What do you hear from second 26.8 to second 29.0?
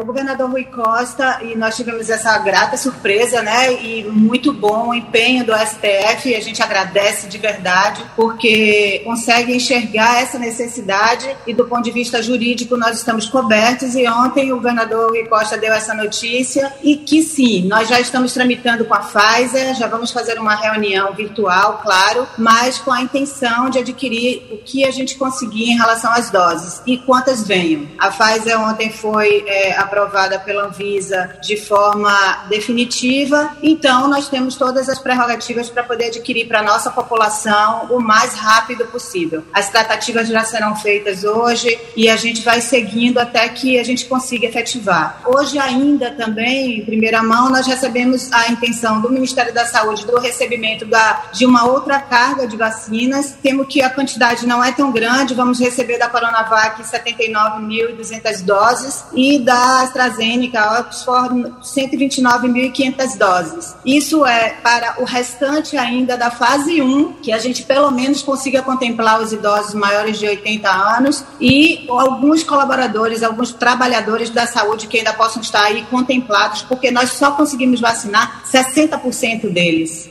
e quantas venham. A Pfizer ontem